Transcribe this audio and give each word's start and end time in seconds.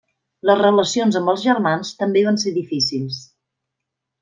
Les 0.49 0.61
relacions 0.61 1.17
amb 1.19 1.33
els 1.33 1.43
germans 1.49 1.93
també 2.01 2.25
van 2.29 2.41
ser 2.45 2.55
difícils. 2.57 3.21